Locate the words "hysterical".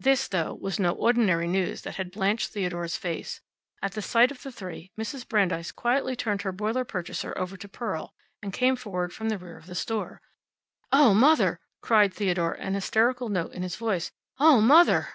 12.74-13.28